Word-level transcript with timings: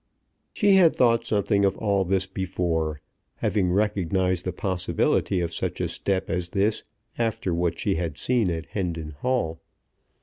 She 0.55 0.71
had 0.77 0.95
thought 0.95 1.27
something 1.27 1.63
of 1.63 1.77
all 1.77 2.03
this 2.05 2.25
before, 2.25 3.01
having 3.35 3.71
recognized 3.71 4.45
the 4.45 4.51
possibility 4.51 5.41
of 5.41 5.53
such 5.53 5.79
a 5.79 5.87
step 5.87 6.27
as 6.27 6.49
this 6.49 6.83
after 7.19 7.53
what 7.53 7.79
she 7.79 7.93
had 7.97 8.17
seen 8.17 8.49
at 8.49 8.65
Hendon 8.69 9.11
Hall. 9.11 9.61